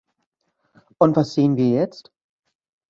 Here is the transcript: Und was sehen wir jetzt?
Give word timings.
Und 0.97 1.15
was 1.15 1.35
sehen 1.35 1.57
wir 1.57 1.69
jetzt? 1.69 2.11